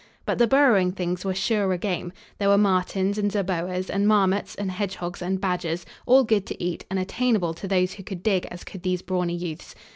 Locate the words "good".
6.23-6.47